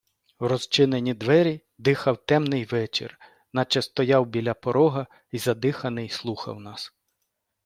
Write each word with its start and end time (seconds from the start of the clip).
В 0.39 0.47
розчинені 0.47 1.13
двері 1.13 1.61
дихав 1.77 2.25
темний 2.25 2.65
вечір, 2.65 3.19
наче 3.53 3.81
стояв 3.81 4.25
біля 4.25 4.53
порога 4.53 5.07
й, 5.31 5.37
задиханий, 5.39 6.09
слухав 6.09 6.59
нас. 6.59 6.93